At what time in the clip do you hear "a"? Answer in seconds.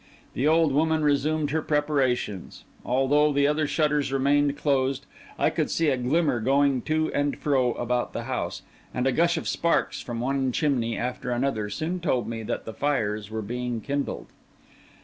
5.89-5.97, 9.05-9.11